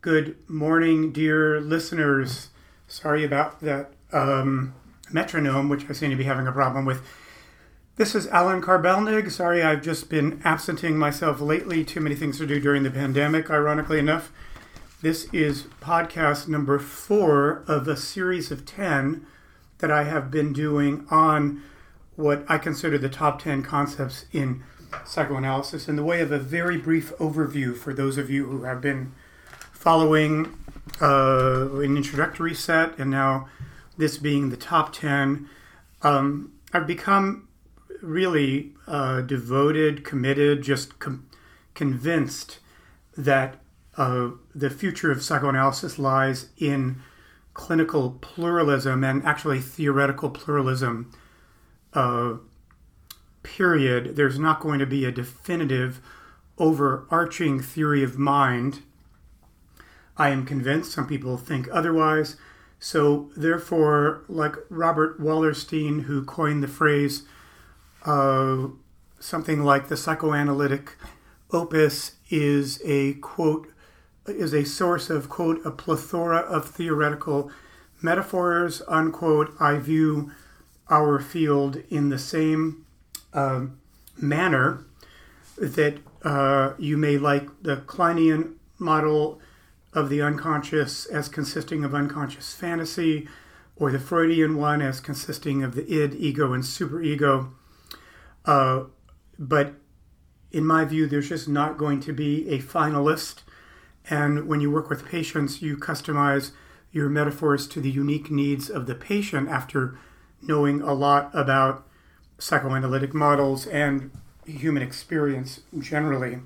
[0.00, 2.50] Good morning, dear listeners.
[2.86, 4.72] Sorry about that um,
[5.10, 7.02] metronome, which I seem to be having a problem with.
[7.96, 9.28] This is Alan Karbelnig.
[9.32, 11.84] Sorry, I've just been absenting myself lately.
[11.84, 14.30] Too many things to do during the pandemic, ironically enough.
[15.02, 19.26] This is podcast number four of a series of 10
[19.78, 21.60] that I have been doing on
[22.14, 24.62] what I consider the top 10 concepts in
[25.04, 28.80] psychoanalysis in the way of a very brief overview for those of you who have
[28.80, 29.12] been
[29.78, 30.52] following
[31.00, 33.48] uh, an introductory set and now
[33.96, 35.48] this being the top 10.
[36.02, 37.48] Um, I've become
[38.02, 41.28] really uh, devoted, committed, just com-
[41.74, 42.58] convinced
[43.16, 43.56] that
[43.96, 47.02] uh, the future of psychoanalysis lies in
[47.54, 51.12] clinical pluralism and actually theoretical pluralism.
[51.92, 52.34] Uh,
[53.42, 54.16] period.
[54.16, 56.00] There's not going to be a definitive,
[56.58, 58.82] overarching theory of mind.
[60.18, 60.92] I am convinced.
[60.92, 62.36] Some people think otherwise.
[62.80, 67.24] So, therefore, like Robert Wallerstein, who coined the phrase
[68.04, 68.68] uh,
[69.20, 70.96] something like the psychoanalytic
[71.50, 73.68] opus is a quote
[74.26, 77.50] is a source of quote a plethora of theoretical
[78.02, 80.30] metaphors unquote i view
[80.90, 82.84] our field in the same
[83.32, 83.64] uh,
[84.16, 84.84] manner
[85.56, 89.40] that uh, you may like the kleinian model
[89.98, 93.28] of the unconscious as consisting of unconscious fantasy
[93.76, 97.50] or the freudian one as consisting of the id ego and superego
[98.44, 98.84] uh,
[99.38, 99.74] but
[100.50, 103.42] in my view, there's just not going to be a finalist.
[104.08, 106.52] And when you work with patients, you customize
[106.90, 109.98] your metaphors to the unique needs of the patient after
[110.40, 111.86] knowing a lot about
[112.38, 114.10] psychoanalytic models and
[114.46, 116.38] human experience generally.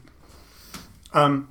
[1.15, 1.49] Um,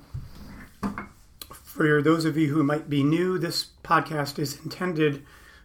[1.72, 5.24] for those of you who might be new, this podcast is intended,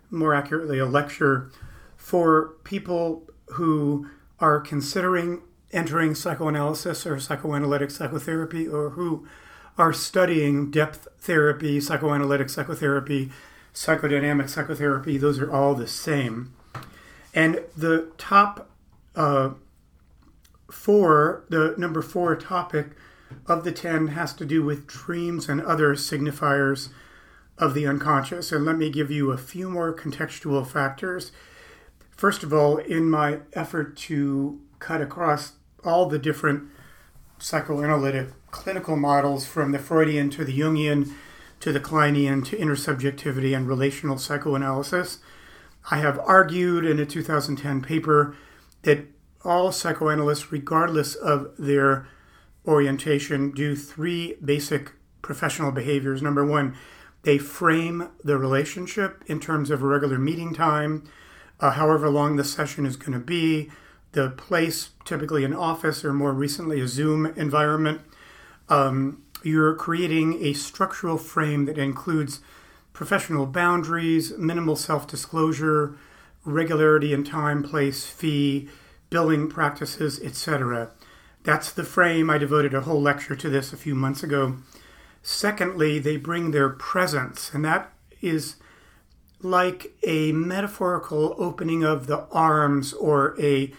[0.09, 1.51] more accurately, a lecture
[1.97, 4.07] for people who
[4.39, 5.41] are considering
[5.73, 9.27] entering psychoanalysis or psychoanalytic psychotherapy or who
[9.77, 13.29] are studying depth therapy, psychoanalytic psychotherapy,
[13.73, 16.53] psychodynamic psychotherapy, those are all the same.
[17.33, 18.69] And the top
[19.13, 19.49] uh,
[20.71, 22.91] four, the number four topic
[23.45, 26.89] of the 10 has to do with dreams and other signifiers
[27.57, 28.51] of the unconscious.
[28.51, 31.31] And let me give you a few more contextual factors
[32.17, 36.63] First of all, in my effort to cut across all the different
[37.37, 41.13] psychoanalytic clinical models from the Freudian to the Jungian
[41.59, 45.19] to the Kleinian to intersubjectivity and relational psychoanalysis,
[45.91, 48.35] I have argued in a 2010 paper
[48.81, 49.05] that
[49.43, 52.07] all psychoanalysts, regardless of their
[52.67, 54.91] orientation, do three basic
[55.21, 56.21] professional behaviors.
[56.21, 56.75] Number one,
[57.23, 61.03] they frame the relationship in terms of a regular meeting time
[61.59, 63.69] uh, however long the session is going to be,
[64.11, 68.01] the place, typically an office or more recently a Zoom environment.
[68.69, 72.39] Um, you're creating a structural frame that includes
[72.93, 75.97] professional boundaries, minimal self disclosure,
[76.45, 78.69] regularity in time, place, fee,
[79.09, 80.91] billing practices, etc.
[81.47, 82.29] That's the frame.
[82.29, 84.57] I devoted a whole lecture to this a few months ago.
[85.23, 88.57] Secondly, they bring their presence, and that is
[89.41, 93.71] like a metaphorical opening of the arms or a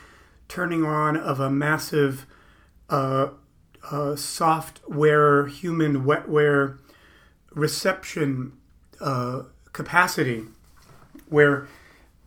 [0.49, 2.25] turning on of a massive
[2.89, 3.29] uh,
[3.91, 6.79] uh, software, human wetware
[7.51, 8.55] reception
[8.99, 9.43] uh,
[9.75, 10.45] capacity
[11.29, 11.69] where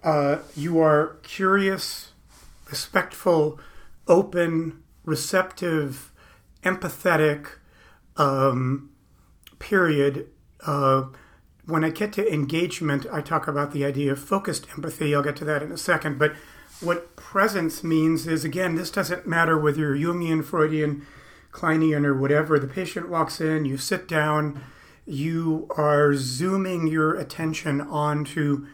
[0.03, 2.12] uh, you are curious,
[2.69, 3.59] respectful,
[4.08, 6.12] open, receptive,
[6.63, 7.47] empathetic,
[8.17, 8.89] um,
[9.59, 10.28] period.
[10.66, 11.06] Uh,
[11.66, 15.16] when I get to engagement, I talk about the idea of focused empathy.
[15.16, 16.19] I'll get to that in a second.
[16.19, 16.34] But
[16.79, 21.06] what presence means is, again, this doesn't matter whether you're Jungian, Freudian,
[21.51, 22.57] Kleinian, or whatever.
[22.57, 24.61] The patient walks in, you sit down,
[25.05, 28.67] you are zooming your attention onto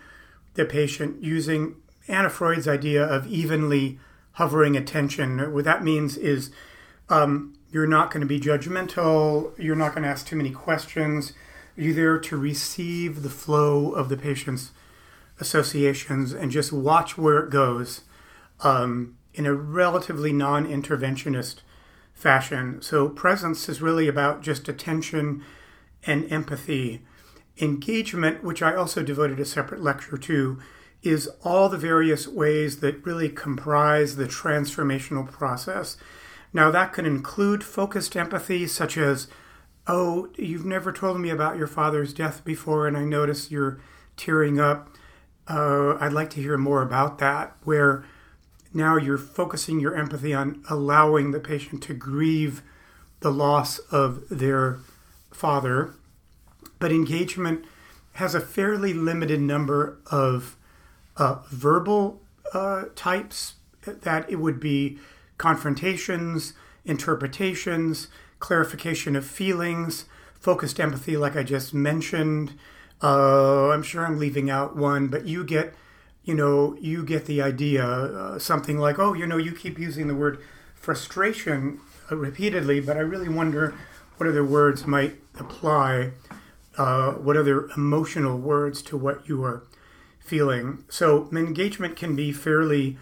[0.54, 1.76] the patient using
[2.08, 4.00] Anna Freud's idea of evenly
[4.38, 5.54] hovering attention.
[5.54, 6.52] What that means is
[7.10, 11.34] um, you're not going to be judgmental, you're not going to ask too many questions
[11.78, 14.72] you're there to receive the flow of the patient's
[15.40, 18.02] associations and just watch where it goes
[18.62, 21.58] um, in a relatively non interventionist
[22.14, 22.82] fashion.
[22.82, 25.44] So, presence is really about just attention
[26.04, 27.04] and empathy.
[27.60, 30.60] Engagement, which I also devoted a separate lecture to,
[31.04, 35.98] is all the various ways that really comprise the transformational process.
[36.54, 39.28] Now, that can include focused empathy, such as
[39.90, 43.80] Oh, you've never told me about your father's death before, and I notice you're
[44.18, 44.90] tearing up.
[45.48, 48.04] Uh, I'd like to hear more about that, where
[48.74, 52.62] now you're focusing your empathy on allowing the patient to grieve
[53.22, 54.80] the loss of their
[55.32, 55.94] father.
[56.80, 57.64] But engagement
[58.14, 60.57] has a fairly limited number of
[61.18, 62.22] uh, verbal
[62.54, 65.00] uh, types that it would be
[65.38, 66.54] confrontations,
[66.86, 68.08] interpretations,
[68.40, 70.06] clarification of feelings,
[70.40, 72.54] focused empathy, like I just mentioned.
[73.02, 75.74] Uh, I'm sure I'm leaving out one, but you get,
[76.24, 77.86] you know, you get the idea.
[77.86, 80.40] Uh, something like, oh, you know, you keep using the word
[80.76, 81.80] frustration
[82.12, 83.76] uh, repeatedly, but I really wonder
[84.18, 86.12] what other words might apply,
[86.78, 89.64] uh, what other emotional words to what you are
[90.28, 90.84] feeling.
[90.90, 92.98] So engagement can be fairly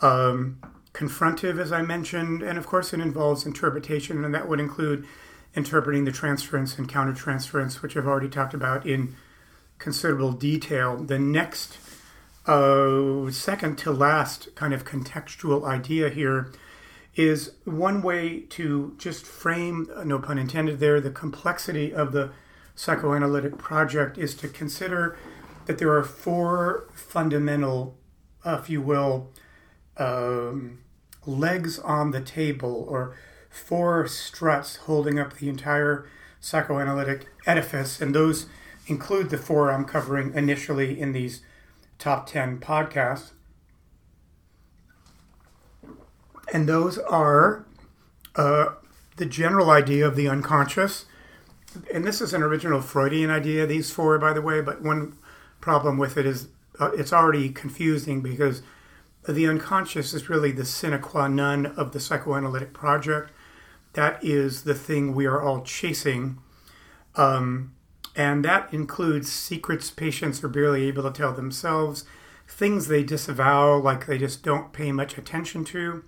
[0.00, 0.58] um,
[0.92, 5.06] confrontive, as I mentioned, and of course it involves interpretation, and that would include
[5.54, 9.14] interpreting the transference and countertransference, which I've already talked about in
[9.78, 10.96] considerable detail.
[10.96, 11.78] The next,
[12.46, 16.52] uh, second to last kind of contextual idea here
[17.14, 22.32] is one way to just frame, no pun intended there, the complexity of the
[22.74, 25.16] psychoanalytic project is to consider
[25.66, 27.96] that there are four fundamental,
[28.44, 29.30] if you will,
[29.96, 30.78] um,
[31.26, 33.16] legs on the table or
[33.48, 36.06] four struts holding up the entire
[36.40, 38.46] psychoanalytic edifice, and those
[38.86, 41.42] include the four I'm covering initially in these
[41.98, 43.30] top 10 podcasts.
[46.52, 47.64] And those are
[48.36, 48.74] uh,
[49.16, 51.06] the general idea of the unconscious.
[51.92, 55.16] And this is an original Freudian idea, these four, by the way, but one
[55.64, 58.60] problem with it is uh, it's already confusing because
[59.26, 63.32] the unconscious is really the sine qua non of the psychoanalytic project.
[63.94, 66.36] That is the thing we are all chasing.
[67.16, 67.72] Um,
[68.14, 72.04] and that includes secrets patients are barely able to tell themselves,
[72.46, 76.04] things they disavow, like they just don't pay much attention to,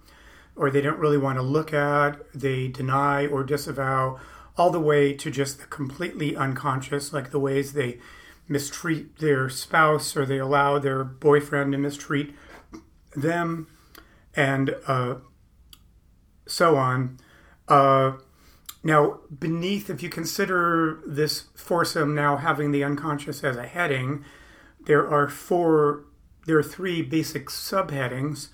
[0.54, 4.20] or they don't really want to look at, they deny or disavow,
[4.58, 7.98] all the way to just the completely unconscious, like the ways they
[8.48, 12.34] mistreat their spouse or they allow their boyfriend to mistreat
[13.14, 13.66] them,
[14.34, 15.16] and uh,
[16.46, 17.18] so on.
[17.68, 18.12] Uh,
[18.84, 24.24] now, beneath, if you consider this foursome now having the unconscious as a heading,
[24.84, 26.04] there are four,
[26.46, 28.50] there are three basic subheadings,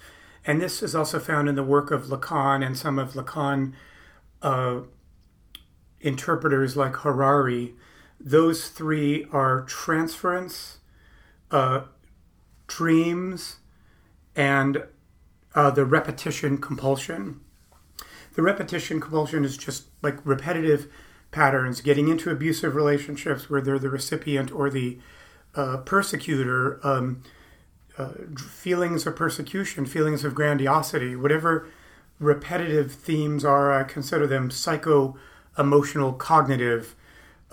[0.47, 3.75] and this is also found in the work of Lacan and some of Lacan
[4.41, 4.81] uh,
[6.01, 7.75] interpreters like Harari.
[8.25, 10.79] Those three are transference,
[11.51, 11.83] uh,
[12.69, 13.57] dreams,
[14.37, 14.85] and
[15.55, 17.41] uh, the repetition compulsion.
[18.35, 20.89] The repetition compulsion is just like repetitive
[21.33, 24.99] patterns, getting into abusive relationships where they're the recipient or the
[25.55, 27.23] uh, persecutor, um,
[27.99, 31.69] uh, feelings of persecution, feelings of grandiosity, whatever
[32.19, 35.17] repetitive themes are, I consider them psycho
[35.59, 36.95] emotional, cognitive,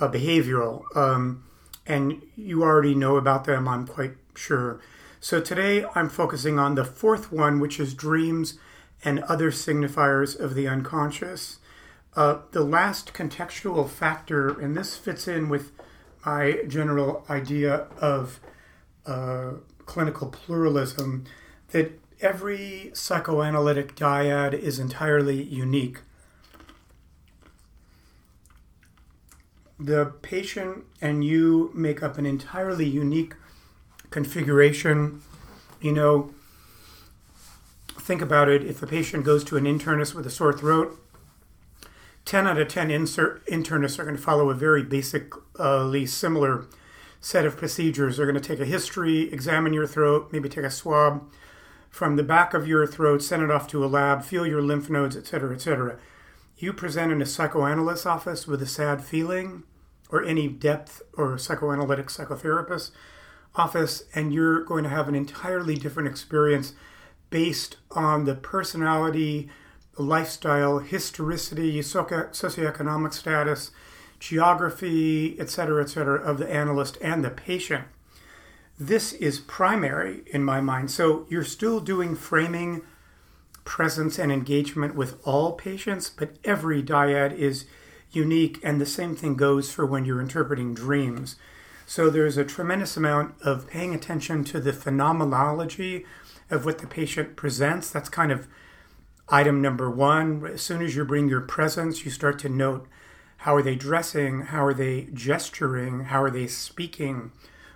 [0.08, 0.84] behavioral.
[0.96, 1.44] Um,
[1.86, 4.80] and you already know about them, I'm quite sure.
[5.20, 8.58] So today I'm focusing on the fourth one, which is dreams
[9.04, 11.58] and other signifiers of the unconscious.
[12.16, 15.72] Uh, the last contextual factor, and this fits in with
[16.26, 18.40] my general idea of
[19.06, 19.52] uh,
[19.86, 21.26] clinical pluralism,
[21.72, 26.00] that every psychoanalytic dyad is entirely unique.
[29.80, 33.36] The patient and you make up an entirely unique
[34.10, 35.22] configuration.
[35.82, 36.34] You know,
[37.88, 38.64] think about it.
[38.64, 41.00] If a patient goes to an internist with a sore throat,
[42.26, 46.66] 10 out of 10 insert, internists are going to follow a very basically similar
[47.22, 48.18] set of procedures.
[48.18, 51.24] They're going to take a history, examine your throat, maybe take a swab
[51.90, 54.90] from the back of your throat, send it off to a lab, feel your lymph
[54.90, 55.98] nodes, et cetera, et etc.
[56.60, 59.64] You present in a psychoanalyst office with a sad feeling,
[60.10, 62.92] or any depth or psychoanalytic psychotherapist
[63.56, 66.74] office and you're going to have an entirely different experience
[67.30, 69.50] based on the personality,
[69.98, 73.72] lifestyle, historicity, socioeconomic status,
[74.20, 77.86] geography, etc., etc., of the analyst and the patient.
[78.78, 80.92] This is primary in my mind.
[80.92, 82.82] So you're still doing framing,
[83.70, 87.66] presence, and engagement with all patients, but every dyad is
[88.12, 91.36] unique, and the same thing goes for when you're interpreting dreams.
[91.86, 96.04] So there's a tremendous amount of paying attention to the phenomenology
[96.50, 97.92] of what the patient presents.
[97.92, 98.48] That's kind of
[99.30, 100.44] item number one.
[100.48, 102.88] As soon as you bring your presence, you start to note
[103.38, 104.42] How are they dressing?
[104.48, 106.06] How are they gesturing?
[106.06, 107.32] How are they speaking?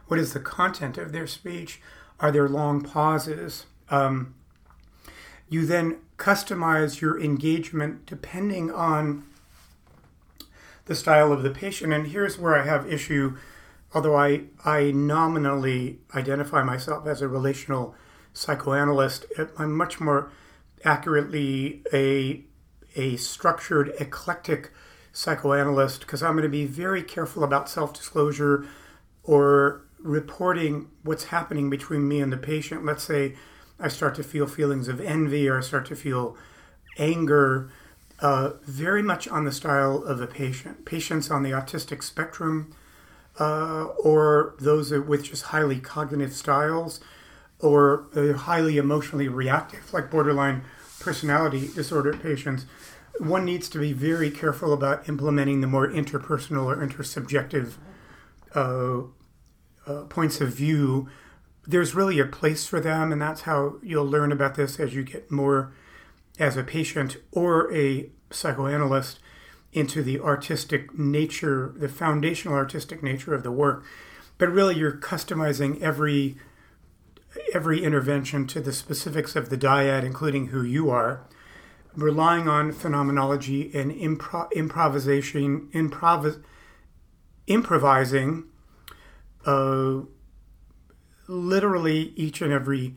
[0.08, 1.80] What is the content of their speech?
[2.20, 3.68] Are there long pauses?
[3.90, 4.34] Um,
[5.54, 9.24] you then customize your engagement depending on
[10.86, 11.94] the style of the patient.
[11.94, 13.38] And here's where I have issue,
[13.94, 17.96] although I, I nominally identify myself as a relational
[18.34, 19.26] psychoanalyst,
[19.58, 20.32] I'm much more
[20.84, 22.44] accurately a,
[22.96, 24.72] a structured, eclectic
[25.14, 28.66] psychoanalyst because I'm going to be very careful about self disclosure
[29.24, 32.84] or reporting what's happening between me and the patient.
[32.84, 33.36] Let's say
[33.80, 36.38] I start to feel feelings of envy or I start to feel
[36.98, 37.70] anger,
[38.20, 40.86] uh, very much on the style of a patient.
[40.86, 42.74] Patients on the autistic spectrum
[43.40, 47.00] uh, or those with just highly cognitive styles
[47.60, 50.64] or highly emotionally reactive, like borderline
[51.00, 52.66] personality disorder patients.
[53.20, 57.74] One needs to be very careful about implementing the more interpersonal or intersubjective
[58.56, 59.02] uh,
[59.86, 61.10] uh points of view
[61.66, 65.04] there's really a place for them, and that's how you'll learn about this as you
[65.04, 65.74] get more
[66.40, 69.20] as a patient or a psychoanalyst
[69.72, 73.84] into the artistic nature, the foundational artistic nature of the work.
[74.38, 76.38] But really, you're customizing every
[77.54, 81.26] every intervention to the specifics of the dyad, including who you are,
[81.96, 86.44] relying on phenomenology and impro- improvisation, improv-
[87.48, 88.44] improvising.
[89.46, 90.02] Uh,
[91.34, 92.96] literally each and every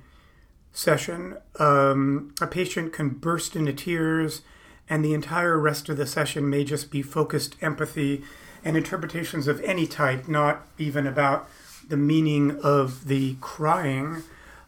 [0.73, 1.39] session.
[1.59, 4.43] Um, a patient can burst into tears,
[4.89, 8.23] and the entire rest of the session may just be focused empathy
[8.65, 11.49] and interpretations of any type, not even about
[11.89, 14.23] the meaning of the crying,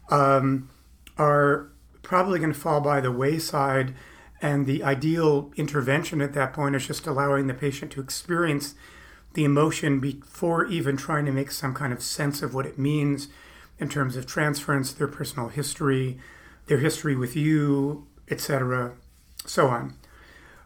[0.09, 0.69] um,
[1.17, 1.69] are
[2.03, 3.95] probably going to fall by the wayside.
[4.41, 8.75] And the ideal intervention at that point is just allowing the patient to experience
[9.35, 13.29] the emotion before even trying to make some kind of sense of what it means
[13.79, 16.19] in terms of transference, their personal history,
[16.67, 18.93] their history with you, etc.,
[19.47, 19.95] so on.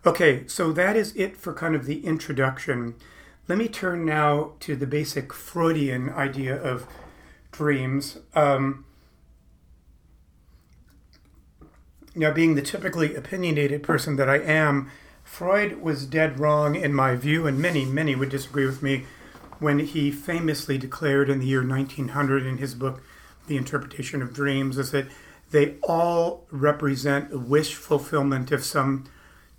[0.05, 2.95] Okay, so that is it for kind of the introduction.
[3.49, 6.87] Let me turn now to the basic Freudian idea of
[7.53, 8.19] dreams.
[8.35, 8.85] Um,
[12.15, 14.91] now, being the typically opinionated person that I am,
[15.25, 19.05] Freud was dead wrong in my view, and many, many would disagree with me
[19.63, 23.03] when he famously declared in the year 1900 in his book,
[23.47, 25.07] The Interpretation of Dreams, is that
[25.53, 29.05] they all represent wish fulfillment of some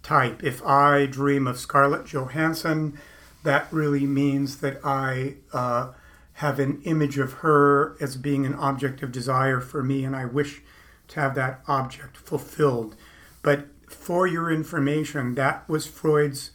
[0.02, 0.44] type.
[0.44, 3.00] If I dream of Scarlett Johansson,
[3.44, 5.94] that really means that I uh,
[6.34, 10.26] have an image of her as being an object of desire for me, and I
[10.26, 10.62] wish
[11.10, 12.96] to have that object fulfilled.
[13.42, 16.52] But for your information, that was Freud's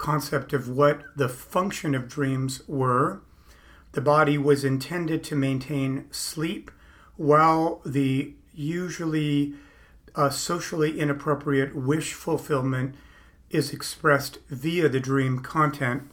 [0.00, 3.20] concept of what the function of dreams were.
[3.92, 6.70] The body was intended to maintain sleep
[7.16, 9.54] while the usually
[10.16, 12.94] uh, socially inappropriate wish fulfillment
[13.50, 16.10] is expressed via the dream content.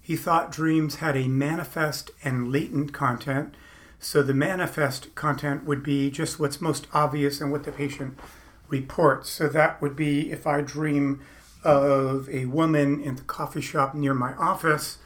[0.00, 3.54] He thought dreams had a manifest and latent content.
[3.98, 8.18] So the manifest content would be just what's most obvious and what the patient
[8.68, 9.30] reports.
[9.30, 11.20] So that would be if I dream
[11.64, 14.98] of a woman in the coffee shop near my office.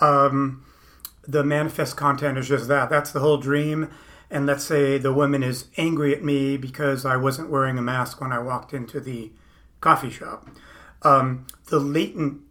[0.00, 0.64] Um,
[1.26, 2.90] the manifest content is just that.
[2.90, 3.90] That's the whole dream.
[4.30, 8.20] And let's say the woman is angry at me because I wasn't wearing a mask
[8.20, 9.32] when I walked into the
[9.80, 10.48] coffee shop.
[11.02, 12.42] Um, the latent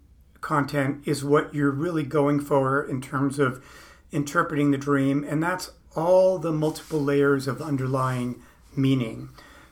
[0.42, 3.64] content is what you're really going for in terms of
[4.12, 8.42] interpreting the dream, and that's all the multiple layers of underlying
[8.76, 9.30] meaning.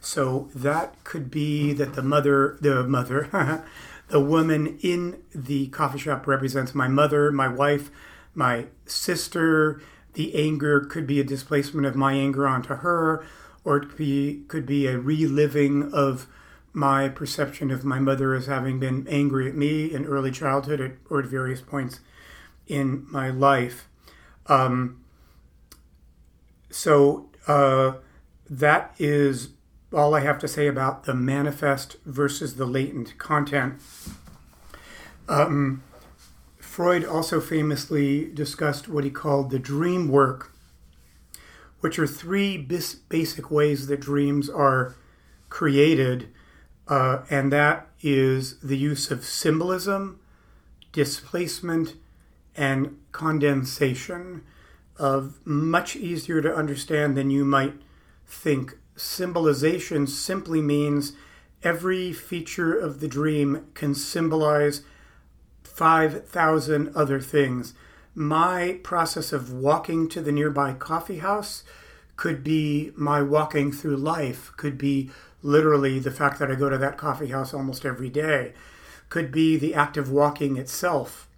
[0.08, 3.66] So that could be that the mother, the mother,
[4.08, 7.92] the woman in the coffee shop represents my mother, my wife,
[8.34, 9.82] my sister.
[10.14, 13.26] The anger could be a displacement of my anger onto her,
[13.66, 16.28] or it could be, could be a reliving of
[16.72, 21.20] my perception of my mother as having been angry at me in early childhood or
[21.20, 22.00] at various points
[22.66, 23.90] in my life.
[24.46, 25.04] Um,
[26.70, 27.96] so uh,
[28.50, 29.50] that is
[29.94, 33.82] all I have to say about the manifest versus the latent content.
[35.29, 35.84] Um,
[36.58, 40.51] Freud also famously discussed what he called the dream work,
[41.79, 44.96] which are three bis- basic ways that dreams are
[45.50, 46.29] created,
[46.88, 50.20] uh, and that is the use of symbolism,
[50.91, 51.96] displacement,
[52.56, 54.44] and condensation.
[55.00, 57.75] Of much easier to understand than you might
[58.25, 61.13] think symbolization simply means
[61.63, 64.82] every feature of the dream can symbolize
[65.63, 67.74] 5,000 other things.
[68.16, 71.63] My process of walking to the nearby coffee house
[72.16, 75.12] could be my walking through life, could be
[75.44, 78.54] literally the fact that I go to that coffee house almost every day,
[79.10, 81.30] could be the act of walking itself.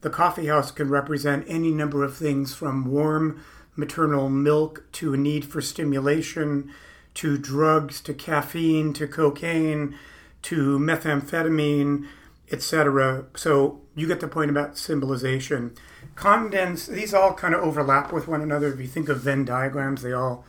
[0.00, 3.42] The coffee house can represent any number of things from warm
[3.74, 6.72] maternal milk to a need for stimulation
[7.18, 9.92] to drugs to caffeine to cocaine
[10.40, 12.06] to methamphetamine,
[12.52, 13.24] etc.
[13.34, 15.74] So you get the point about symbolization.
[16.14, 18.72] Condense, these all kind of overlap with one another.
[18.72, 20.44] If you think of Venn diagrams, they all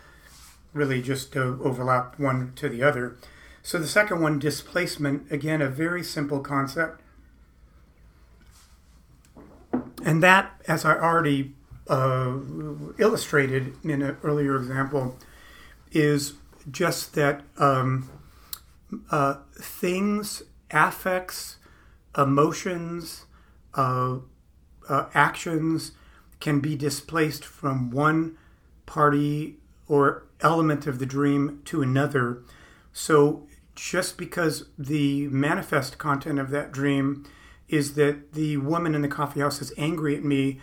[0.71, 3.17] really just uh, overlap one to the other.
[3.63, 7.01] So the second one, displacement, again, a very simple concept.
[10.05, 11.55] And that, as I already
[11.87, 12.37] uh,
[12.99, 15.17] illustrated in an earlier example,
[15.91, 16.33] is
[16.71, 18.09] just that um,
[19.11, 21.57] uh, things, affects,
[22.17, 23.25] emotions,
[23.75, 24.17] uh,
[24.87, 25.91] uh, actions
[26.39, 28.37] can be displaced from one
[28.85, 29.57] party
[29.87, 32.41] or element of the dream to another.
[32.93, 37.25] So, just because the manifest content of that dream
[37.69, 40.59] is that the woman in the coffee house is angry at me,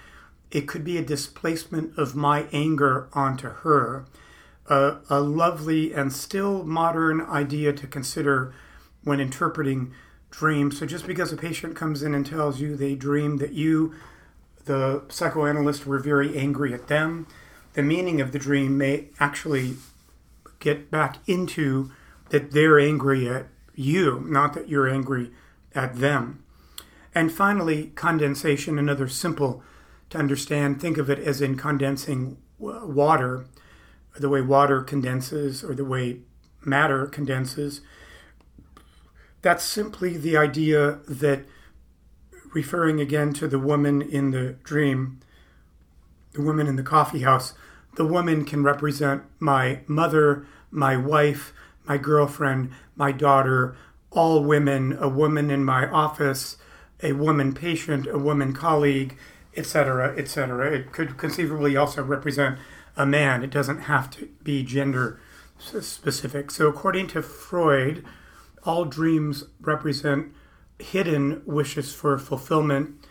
[0.51, 4.05] it could be a displacement of my anger onto her
[4.69, 8.55] a, a lovely and still modern idea to consider
[9.05, 9.93] when interpreting
[10.31, 10.79] dreams.
[10.79, 13.95] So just because a patient comes in and tells you they dreamed that you,
[14.65, 17.27] the psychoanalyst, were very angry at them,
[17.75, 19.77] the meaning of the dream may actually
[20.59, 21.93] get back into
[22.31, 25.31] that they're angry at you, not that you're angry
[25.75, 26.43] at them.
[27.15, 29.63] And finally, condensation, another simple
[30.11, 30.81] to understand.
[30.81, 33.47] Think of it as in condensing water
[34.19, 36.21] the way water condenses or the way
[36.65, 37.81] matter condenses.
[39.43, 41.45] That's simply the idea that,
[42.55, 45.21] referring again to the woman in the dream,
[46.33, 47.55] the woman in the coffee house,
[47.97, 51.53] the woman can represent my mother, my wife,
[51.87, 53.77] my girlfriend, my daughter,
[54.11, 56.57] all women, a woman in my office,
[57.03, 59.17] a woman patient, a woman colleague,
[59.57, 60.73] etc., etc.
[60.73, 62.59] It could conceivably also represent
[62.97, 63.43] a man.
[63.43, 65.21] It doesn't have to be gender
[65.59, 66.51] specific.
[66.51, 68.05] So, according to Freud,
[68.65, 70.33] all dreams represent
[70.79, 73.07] hidden wishes for fulfillment,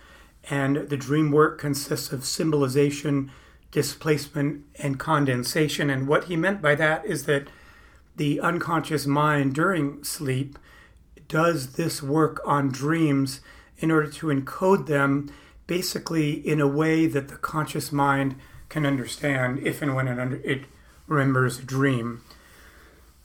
[0.49, 3.31] and the dream work consists of symbolization,
[3.71, 5.89] displacement, and condensation.
[5.89, 7.47] And what he meant by that is that
[8.15, 10.57] the unconscious mind during sleep
[11.27, 13.41] does this work on dreams
[13.77, 15.29] in order to encode them
[15.67, 18.35] basically in a way that the conscious mind
[18.69, 20.65] can understand if and when it, under, it
[21.07, 22.21] remembers a dream.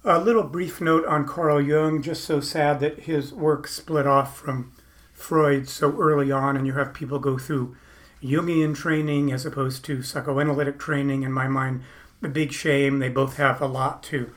[0.04, 4.38] A little brief note on Carl Jung, just so sad that his work split off
[4.38, 4.72] from
[5.12, 7.76] Freud so early on, and you have people go through
[8.22, 11.22] Jungian training as opposed to psychoanalytic training.
[11.22, 11.82] In my mind,
[12.22, 12.98] a big shame.
[12.98, 14.32] They both have a lot to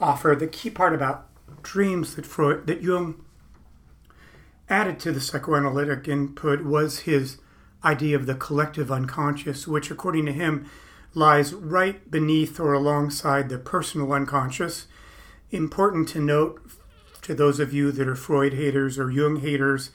[0.00, 0.36] offer.
[0.38, 1.26] The key part about
[1.62, 3.24] dreams that Freud, that Jung
[4.68, 7.38] added to the psychoanalytic input was his
[7.84, 10.68] idea of the collective unconscious, which, according to him,
[11.14, 14.86] lies right beneath or alongside the personal unconscious.
[15.50, 16.60] Important to note
[17.22, 19.90] to those of you that are Freud haters or Jung haters,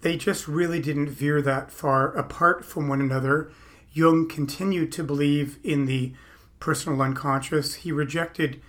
[0.00, 3.50] they just really didn't veer that far apart from one another.
[3.92, 6.12] Jung continued to believe in the
[6.60, 7.74] personal unconscious.
[7.76, 8.60] He rejected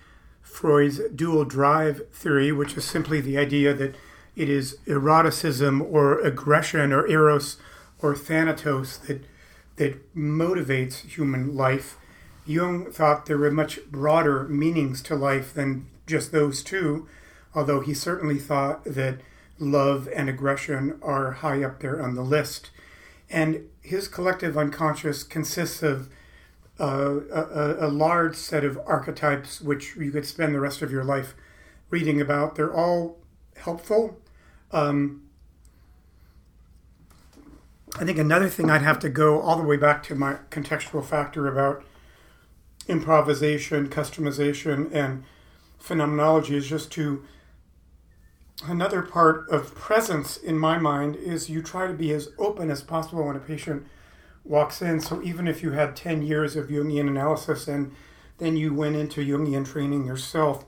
[0.42, 3.94] Freud's dual drive theory, which is simply the idea that
[4.34, 7.56] it is eroticism or aggression or eros
[8.02, 9.24] or thanatos that
[9.76, 11.96] that motivates human life.
[12.44, 17.08] Jung thought there were much broader meanings to life than just those two,
[17.54, 19.20] although he certainly thought that
[19.58, 22.70] love and aggression are high up there on the list.
[23.30, 26.08] And his collective unconscious consists of
[26.78, 31.04] uh, a, a, large set of archetypes which you could spend the rest of your
[31.04, 31.34] life
[31.90, 32.54] reading about.
[32.54, 33.18] They're all
[33.56, 34.18] helpful.
[34.72, 35.22] Um,
[37.98, 41.04] I think another thing I'd have to go all the way back to my contextual
[41.04, 41.84] factor about
[42.88, 45.24] improvisation, customization, and
[45.78, 47.24] phenomenology is just to
[48.66, 52.82] another part of presence in my mind is you try to be as open as
[52.82, 53.86] possible when a patient
[54.44, 55.00] walks in.
[55.00, 57.94] So even if you had 10 years of Jungian analysis and
[58.38, 60.64] then you went into Jungian training yourself,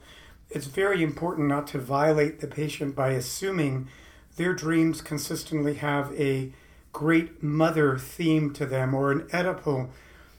[0.50, 3.88] it's very important not to violate the patient by assuming
[4.37, 6.52] their dreams consistently have a
[6.92, 9.90] great mother theme to them, or an Oedipal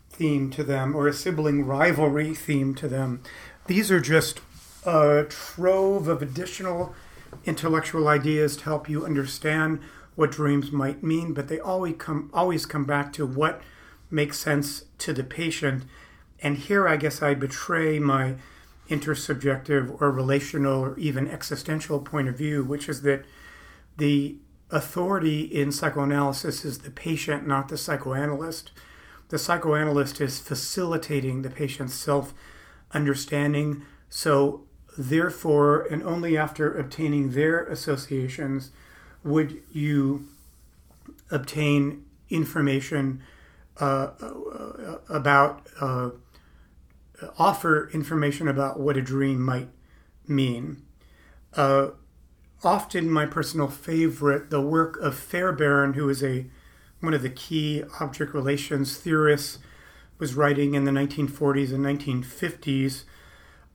[0.09, 3.21] theme to them, or a sibling rivalry theme to them.
[3.67, 4.41] These are just
[4.85, 6.93] a trove of additional
[7.45, 9.79] intellectual ideas to help you understand
[10.15, 13.61] what dreams might mean, but they always come always come back to what
[14.11, 15.83] makes sense to the patient.
[16.41, 18.35] And here, I guess I betray my
[18.89, 23.25] intersubjective or relational or even existential point of view, which is that
[23.97, 24.35] the
[24.73, 28.71] authority in psychoanalysis is the patient, not the psychoanalyst.
[29.29, 32.33] The psychoanalyst is facilitating the patient's self
[32.91, 33.83] understanding.
[34.09, 34.63] So,
[34.97, 38.71] therefore, and only after obtaining their associations
[39.23, 40.27] would you
[41.31, 43.21] obtain information
[43.79, 46.09] uh, uh about, uh,
[47.38, 49.69] offer information about what a dream might
[50.27, 50.83] mean.
[51.55, 51.89] Uh,
[52.63, 56.45] often my personal favorite, the work of Fairbairn, who is a
[56.99, 59.60] one of the key object relations theorists,
[60.19, 63.04] was writing in the 1940s and 1950s.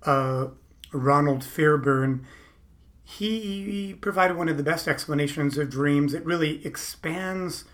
[0.05, 0.48] Uh,
[0.92, 2.24] Ronald Fairbairn,
[3.05, 6.14] he provided one of the best explanations of dreams.
[6.14, 7.64] It really expands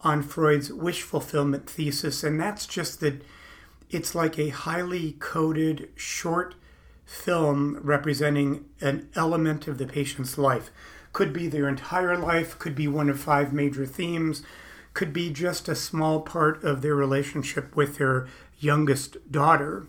[0.00, 3.22] on Freud's wish fulfillment thesis, and that's just that
[3.90, 6.56] it's like a highly coded short
[7.06, 10.70] film representing an element of the patient's life.
[11.12, 14.42] Could be their entire life, could be one of five major themes,
[14.92, 18.26] could be just a small part of their relationship with their
[18.58, 19.86] youngest daughter.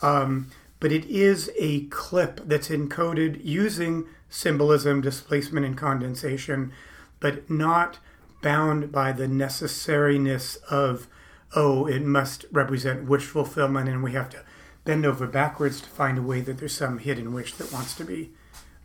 [0.00, 6.72] Um, but it is a clip that's encoded using symbolism, displacement, and condensation,
[7.20, 7.98] but not
[8.42, 11.06] bound by the necessariness of,
[11.54, 14.42] oh, it must represent wish fulfillment and we have to
[14.86, 18.04] bend over backwards to find a way that there's some hidden wish that wants to
[18.04, 18.30] be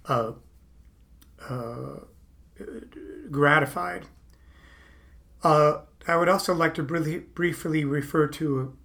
[0.07, 0.33] uh,
[1.47, 1.99] uh,
[3.29, 4.07] gratified.
[5.43, 8.75] Uh, I would also like to briefly, refer to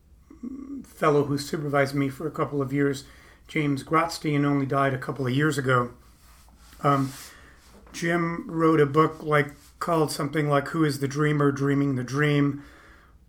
[0.42, 3.04] a fellow who supervised me for a couple of years,
[3.48, 5.92] James Grotstein, only died a couple of years ago.
[6.82, 7.12] Um,
[7.92, 11.50] Jim wrote a book like called something like "Who is the Dreamer?
[11.52, 12.62] Dreaming the Dream."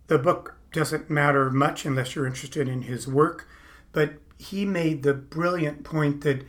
[0.08, 3.46] The book doesn't matter much unless you're interested in his work.
[3.92, 6.46] But he made the brilliant point that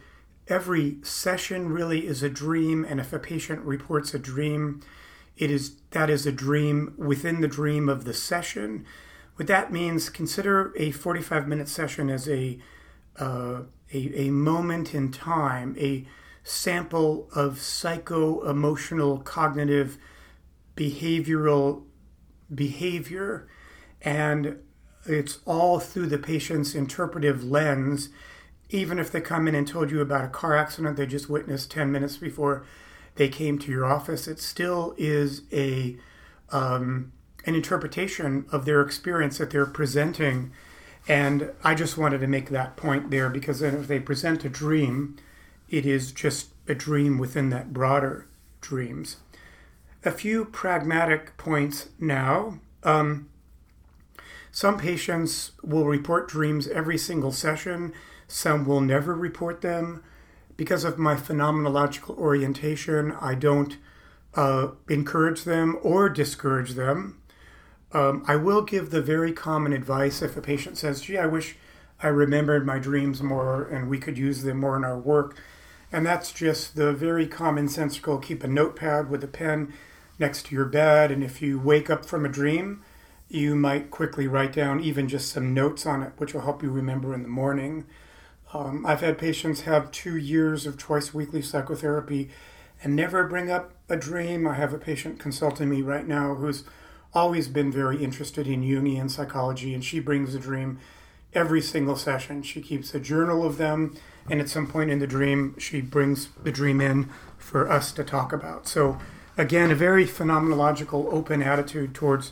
[0.47, 4.81] every session really is a dream, and if a patient reports a dream,
[5.37, 8.85] it is that is a dream within the dream of the session.
[9.35, 12.59] What that means, consider a 45 minute session as a,
[13.17, 13.61] uh,
[13.93, 16.05] a, a moment in time, a
[16.43, 19.97] sample of psycho emotional cognitive
[20.75, 21.83] behavioral
[22.53, 23.47] behavior
[24.01, 24.57] and
[25.05, 28.09] it's all through the patient's interpretive lens.
[28.69, 31.71] Even if they come in and told you about a car accident they just witnessed
[31.71, 32.65] 10 minutes before
[33.15, 35.97] they came to your office, it still is a
[36.51, 37.11] um,
[37.45, 40.51] an interpretation of their experience that they're presenting.
[41.07, 44.49] And I just wanted to make that point there because then if they present a
[44.49, 45.17] dream,
[45.69, 48.27] it is just a dream within that broader
[48.61, 49.17] dreams.
[50.05, 52.59] A few pragmatic points now.
[52.83, 53.29] Um,
[54.51, 57.93] some patients will report dreams every single session,
[58.27, 60.03] some will never report them.
[60.57, 63.77] Because of my phenomenological orientation, I don't
[64.35, 67.21] uh, encourage them or discourage them.
[67.91, 71.55] Um, I will give the very common advice if a patient says, gee, I wish
[72.01, 75.37] I remembered my dreams more and we could use them more in our work.
[75.91, 79.73] And that's just the very commonsensical keep a notepad with a pen
[80.19, 81.11] next to your bed.
[81.11, 82.83] And if you wake up from a dream,
[83.29, 86.71] you might quickly write down even just some notes on it, which will help you
[86.71, 87.85] remember in the morning.
[88.53, 92.31] Um, I've had patients have two years of twice weekly psychotherapy
[92.83, 94.47] and never bring up a dream.
[94.47, 96.63] I have a patient consulting me right now who's
[97.13, 100.79] always been very interested in Jungian psychology, and she brings a dream
[101.33, 102.41] every single session.
[102.41, 103.95] She keeps a journal of them,
[104.29, 108.03] and at some point in the dream, she brings the dream in for us to
[108.03, 108.67] talk about.
[108.67, 108.97] So,
[109.37, 112.31] again, a very phenomenological, open attitude towards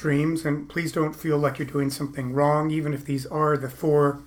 [0.00, 0.44] dreams.
[0.44, 4.22] And please don't feel like you're doing something wrong, even if these are the four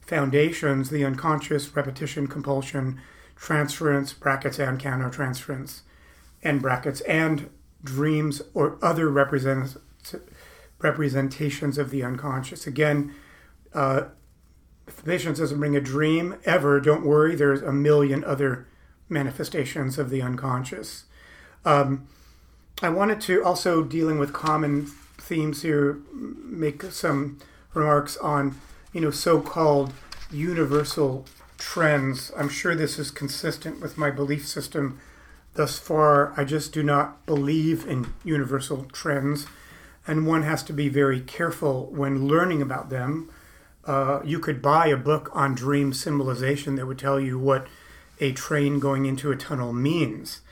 [0.00, 3.00] foundations the unconscious, repetition, compulsion,
[3.36, 5.82] transference, brackets, and countertransference,
[6.42, 7.50] and brackets, and
[7.84, 9.76] dreams or other represent,
[10.80, 12.66] representations of the unconscious.
[12.66, 13.14] Again,
[13.74, 14.04] uh,
[14.86, 18.66] if the patient doesn't bring a dream ever, don't worry, there's a million other
[19.08, 21.04] manifestations of the unconscious.
[21.64, 22.08] Um,
[22.80, 24.86] I wanted to also dealing with common
[25.18, 27.38] themes here, make some
[27.74, 28.60] remarks on,
[28.92, 29.92] you know, so-called
[30.30, 31.26] universal
[31.58, 32.30] trends.
[32.36, 35.00] I'm sure this is consistent with my belief system
[35.54, 36.32] thus far.
[36.36, 39.46] I just do not believe in universal trends,
[40.06, 43.28] and one has to be very careful when learning about them.
[43.84, 47.66] Uh, you could buy a book on dream symbolization that would tell you what
[48.20, 50.42] a train going into a tunnel means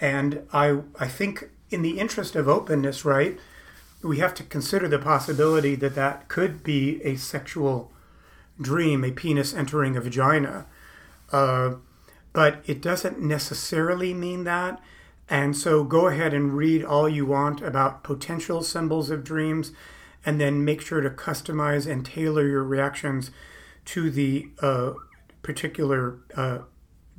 [0.00, 3.38] And I, I think, in the interest of openness, right,
[4.02, 7.90] we have to consider the possibility that that could be a sexual
[8.60, 10.66] dream, a penis entering a vagina.
[11.32, 11.74] Uh,
[12.32, 14.80] but it doesn't necessarily mean that.
[15.28, 19.72] And so go ahead and read all you want about potential symbols of dreams,
[20.24, 23.32] and then make sure to customize and tailor your reactions
[23.86, 24.92] to the uh,
[25.42, 26.58] particular uh,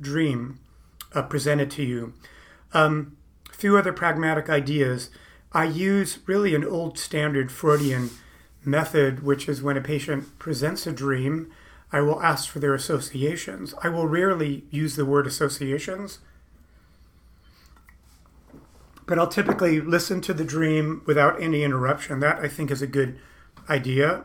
[0.00, 0.60] dream
[1.14, 2.14] uh, presented to you.
[2.72, 3.17] Um,
[3.58, 5.10] few other pragmatic ideas.
[5.52, 8.10] I use really an old standard Freudian
[8.64, 11.50] method, which is when a patient presents a dream,
[11.90, 13.74] I will ask for their associations.
[13.82, 16.20] I will rarely use the word associations,
[19.06, 22.20] but I'll typically listen to the dream without any interruption.
[22.20, 23.18] That I think is a good
[23.68, 24.24] idea.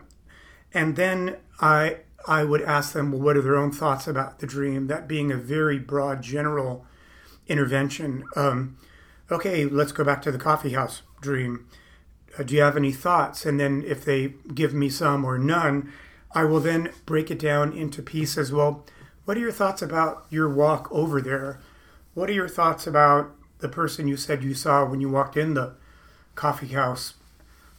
[0.73, 4.47] And then I I would ask them, well, what are their own thoughts about the
[4.47, 4.87] dream?
[4.87, 6.85] That being a very broad, general
[7.47, 8.25] intervention.
[8.35, 8.77] Um,
[9.33, 11.67] okay, let's go back to the coffee house dream.
[12.37, 13.45] Uh, do you have any thoughts?
[13.45, 15.91] And then if they give me some or none,
[16.33, 18.51] I will then break it down into pieces.
[18.51, 18.85] Well,
[19.25, 21.59] what are your thoughts about your walk over there?
[22.13, 25.53] What are your thoughts about the person you said you saw when you walked in
[25.53, 25.73] the
[26.35, 27.13] coffee house?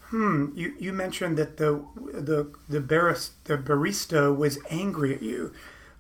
[0.07, 5.53] Hmm, you, you mentioned that the the the barista, the barista was angry at you.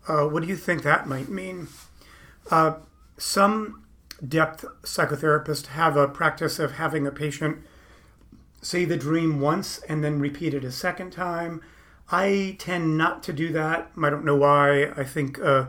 [0.07, 1.69] Uh, what do you think that might mean?
[2.51, 2.75] Uh,
[3.17, 3.84] some
[4.29, 7.59] depth psychotherapists have a practice of having a patient
[8.63, 11.61] say the dream once and then repeat it a second time.
[12.11, 13.91] I tend not to do that.
[14.03, 14.87] I don't know why.
[14.97, 15.67] I think uh,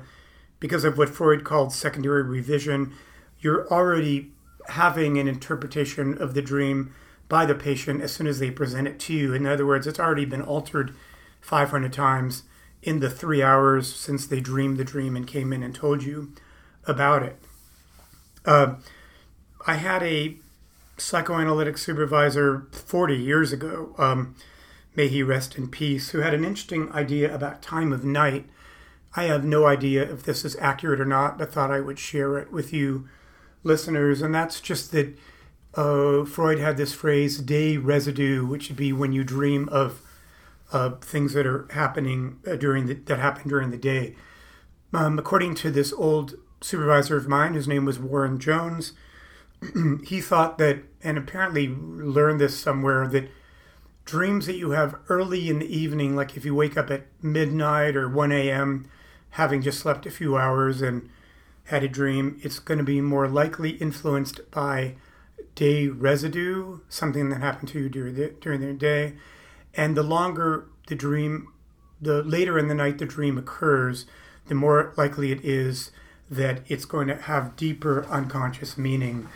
[0.60, 2.94] because of what Freud called secondary revision,
[3.40, 4.32] you're already
[4.70, 6.94] having an interpretation of the dream
[7.28, 9.34] by the patient as soon as they present it to you.
[9.34, 10.96] In other words, it's already been altered
[11.42, 12.44] 500 times
[12.82, 16.32] in the three hours since they dreamed the dream and came in and told you
[16.86, 17.38] about it.
[18.46, 18.76] Uh,
[19.66, 20.38] I had a
[20.98, 24.36] psychoanalytic supervisor 40 years ago, um,
[24.96, 28.46] may he rest in peace, who had an interesting idea about time of night.
[29.16, 32.38] I have no idea if this is accurate or not, but thought I would share
[32.38, 33.08] it with you
[33.64, 34.22] listeners.
[34.22, 35.18] And that's just that
[35.74, 40.02] uh, Freud had this phrase, day residue, which would be when you dream of
[40.72, 44.16] uh, things that are happening uh, during the, that happen during the day.
[44.94, 48.94] Um, according to this old supervisor of mine, whose name was Warren Jones,
[50.06, 53.30] he thought that, and apparently learned this somewhere, that
[54.06, 57.96] dreams that you have early in the evening, like if you wake up at midnight
[57.96, 58.90] or 1 a.m.,
[59.32, 61.10] having just slept a few hours and
[61.66, 64.96] had a dream, it's going to be more likely influenced by
[65.56, 69.16] day residue, something that happened to you during the, during the day.
[69.74, 71.52] And the longer the dream,
[72.00, 74.06] the later in the night the dream occurs,
[74.48, 75.92] the more likely it is
[76.30, 79.28] that it's going to have deeper unconscious meaning.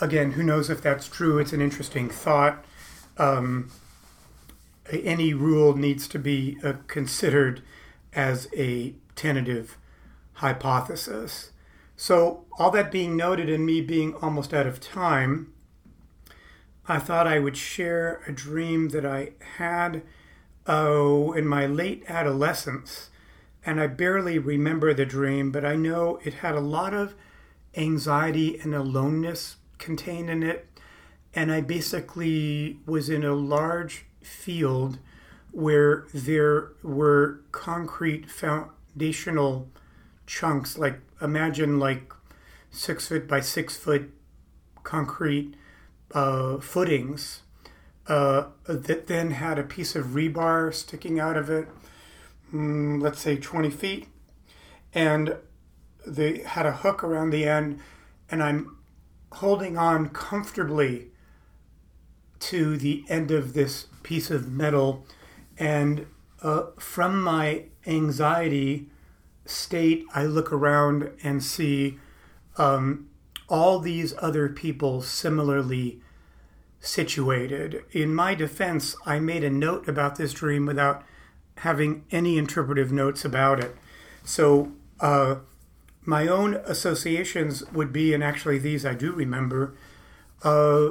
[0.00, 1.38] Again, who knows if that's true?
[1.38, 2.64] It's an interesting thought.
[3.16, 3.70] Um,
[4.90, 7.62] any rule needs to be uh, considered
[8.12, 9.76] as a tentative
[10.34, 11.50] hypothesis.
[11.96, 15.52] So, all that being noted and me being almost out of time,
[16.86, 20.02] I thought I would share a dream that I had
[20.66, 23.10] oh, in my late adolescence
[23.68, 27.14] and I barely remember the dream, but I know it had a lot of
[27.76, 30.66] anxiety and aloneness contained in it.
[31.34, 34.98] And I basically was in a large field
[35.52, 39.68] where there were concrete foundational
[40.26, 42.14] chunks, like imagine like
[42.70, 44.10] six foot by six foot
[44.82, 45.52] concrete
[46.12, 47.42] uh, footings
[48.06, 51.68] uh, that then had a piece of rebar sticking out of it
[52.52, 54.08] mm, let's say 20 feet,
[54.94, 55.36] and
[56.06, 57.80] they had a hook around the end,
[58.30, 58.76] and I'm
[59.32, 61.08] holding on comfortably
[62.40, 65.04] to the end of this piece of metal,
[65.58, 66.06] and
[66.42, 68.88] uh, from my anxiety
[69.44, 71.98] state, I look around and see
[72.56, 73.08] um,
[73.48, 76.00] all these other people similarly
[76.80, 77.82] situated.
[77.92, 81.02] In my defense, I made a note about this dream without
[81.58, 83.76] having any interpretive notes about it.
[84.24, 85.36] So uh,
[86.02, 89.74] my own associations would be, and actually these I do remember,
[90.42, 90.90] uh,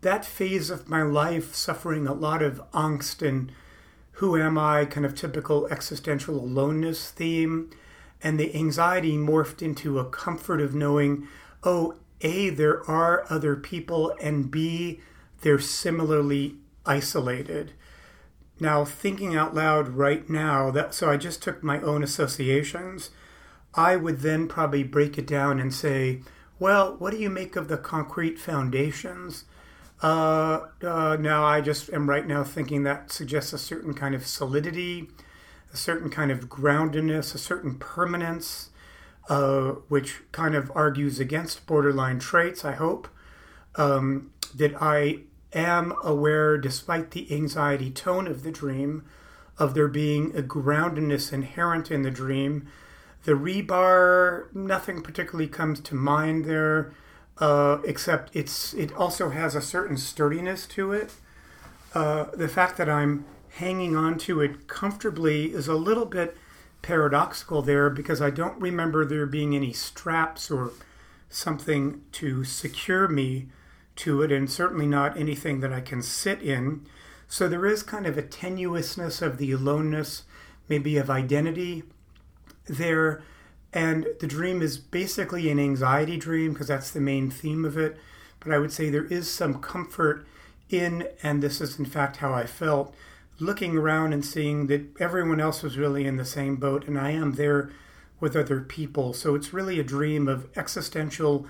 [0.00, 3.52] that phase of my life suffering a lot of angst and
[4.12, 7.70] who am I, kind of typical existential aloneness theme.
[8.20, 11.28] And the anxiety morphed into a comfort of knowing,
[11.62, 15.00] oh, A, there are other people, and B,
[15.42, 17.74] they're similarly isolated.
[18.60, 23.10] Now, thinking out loud right now, that so I just took my own associations.
[23.74, 26.20] I would then probably break it down and say,
[26.58, 29.44] Well, what do you make of the concrete foundations?
[30.02, 34.26] Uh, uh, now, I just am right now thinking that suggests a certain kind of
[34.26, 35.08] solidity,
[35.72, 38.70] a certain kind of groundedness, a certain permanence,
[39.28, 43.08] uh, which kind of argues against borderline traits, I hope.
[43.76, 45.20] Um, that I
[45.52, 49.04] am aware, despite the anxiety tone of the dream,
[49.58, 52.68] of there being a groundedness inherent in the dream.
[53.24, 56.92] The rebar, nothing particularly comes to mind there,
[57.38, 61.12] uh, except it's it also has a certain sturdiness to it.
[61.94, 66.36] Uh, the fact that I'm hanging on to it comfortably is a little bit
[66.82, 70.72] paradoxical there because I don't remember there being any straps or
[71.28, 73.48] something to secure me
[73.98, 76.86] to it, and certainly not anything that I can sit in.
[77.28, 80.22] So there is kind of a tenuousness of the aloneness,
[80.68, 81.82] maybe of identity
[82.66, 83.22] there.
[83.72, 87.96] And the dream is basically an anxiety dream because that's the main theme of it.
[88.40, 90.26] But I would say there is some comfort
[90.70, 92.94] in, and this is in fact how I felt,
[93.38, 97.10] looking around and seeing that everyone else was really in the same boat and I
[97.10, 97.70] am there
[98.20, 99.12] with other people.
[99.12, 101.46] So it's really a dream of existential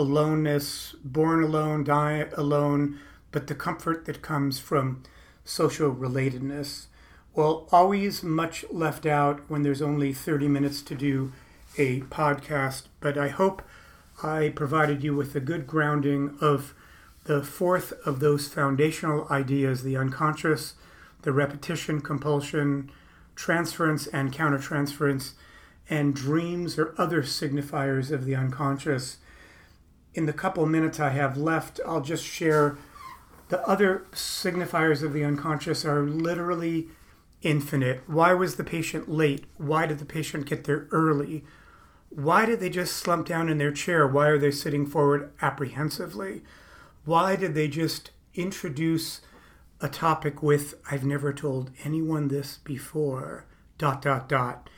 [0.00, 2.98] aloneness, born alone, die alone,
[3.32, 5.02] but the comfort that comes from
[5.44, 6.86] social relatedness.
[7.34, 11.32] Well, always much left out when there's only 30 minutes to do
[11.76, 13.62] a podcast, but I hope
[14.22, 16.74] I provided you with a good grounding of
[17.24, 20.74] the fourth of those foundational ideas the unconscious,
[21.22, 22.90] the repetition, compulsion,
[23.36, 25.32] transference, and countertransference,
[25.90, 29.18] and dreams or other signifiers of the unconscious.
[30.14, 32.76] In the couple minutes I have left, I'll just share
[33.48, 36.88] the other signifiers of the unconscious are literally
[37.42, 38.02] infinite.
[38.06, 39.44] Why was the patient late?
[39.56, 41.44] Why did the patient get there early?
[42.10, 44.06] Why did they just slump down in their chair?
[44.06, 46.42] Why are they sitting forward apprehensively?
[47.04, 49.20] Why did they just introduce
[49.80, 53.46] a topic with, I've never told anyone this before,
[53.78, 54.68] dot, dot, dot?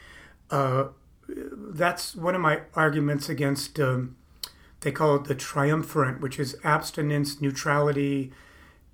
[0.51, 0.89] Uh,
[1.29, 4.17] that's one of my arguments against, um,
[4.83, 8.33] they call it the triumvirate, which is abstinence, neutrality,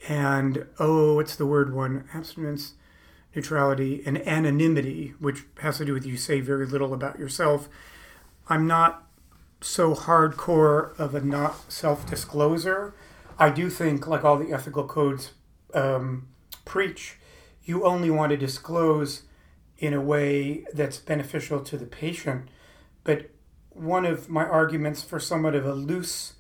[0.07, 2.09] and oh, what's the word one?
[2.15, 2.75] Abstinence,
[3.35, 7.69] neutrality, and anonymity, which has to do with you say very little about yourself.
[8.49, 9.07] I'm not
[9.61, 12.95] so hardcore of a not self discloser.
[13.39, 15.33] I do think, like all the ethical codes
[15.75, 16.29] um,
[16.65, 17.17] preach,
[17.65, 19.23] you only want to disclose
[19.79, 22.49] in a way that's beneficial to the patient.
[23.05, 23.31] But
[23.79, 26.35] one of my arguments for somewhat of a loose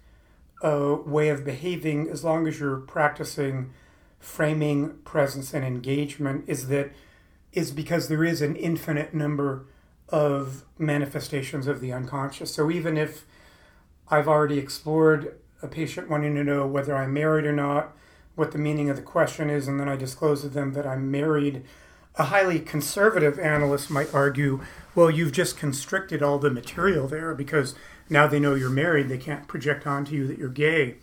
[0.61, 3.71] a way of behaving as long as you're practicing
[4.19, 6.91] framing presence and engagement is that
[7.53, 9.67] is because there is an infinite number
[10.09, 12.53] of manifestations of the unconscious.
[12.53, 13.25] So even if
[14.11, 17.95] i've already explored a patient wanting to know whether i'm married or not
[18.35, 21.11] what the meaning of the question is and then i disclose to them that i'm
[21.11, 21.63] married
[22.19, 24.61] a highly conservative analyst might argue
[24.95, 27.75] well you've just constricted all the material there because
[28.11, 30.97] now they know you're married, they can't project onto you that you're gay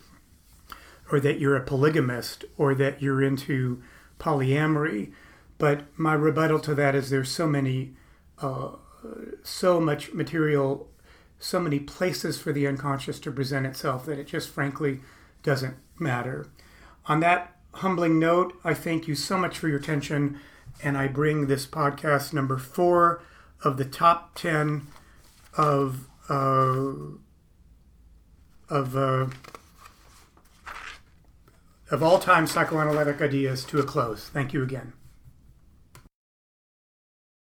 [1.10, 3.82] or that you're a polygamist or that you're into
[4.18, 5.12] polyamory.
[5.58, 7.94] But my rebuttal to that is there's so many,
[8.40, 8.72] uh,
[9.42, 10.88] so much material,
[11.38, 15.00] so many places for the unconscious to present itself that it just frankly
[15.42, 16.48] doesn't matter.
[17.06, 20.40] On that humbling note, I thank you so much for your attention,
[20.82, 23.22] and I bring this podcast number four
[23.62, 24.86] of the top 10
[25.56, 26.92] of uh,
[28.68, 29.26] of uh,
[31.90, 34.28] of all time psychoanalytic ideas to a close.
[34.28, 34.92] Thank you again.